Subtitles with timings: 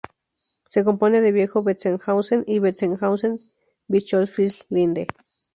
[0.67, 5.05] Se compone de Viejo-Betzenhausen y de Betzenhausen-Bischofslinde.